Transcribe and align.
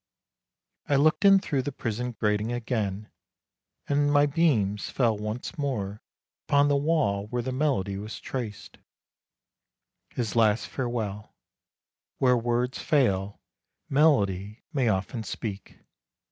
I 0.89 0.95
looked 0.95 1.25
in 1.25 1.37
through 1.37 1.61
the 1.61 1.71
prison 1.71 2.13
grating 2.13 2.51
again, 2.51 3.11
and 3.87 4.11
my 4.11 4.25
beams 4.25 4.89
fell 4.89 5.15
once 5.15 5.59
more 5.59 6.01
upon 6.47 6.69
the 6.69 6.75
wall 6.75 7.27
where 7.27 7.43
the 7.43 7.51
melody 7.51 7.97
was 7.99 8.19
traced— 8.19 8.79
his 10.17 10.35
last 10.35 10.65
farewell: 10.67 11.35
where 12.17 12.35
words 12.35 12.79
fail, 12.79 13.41
melody 13.89 14.63
may 14.73 14.87
often 14.87 15.21
speak! 15.21 15.77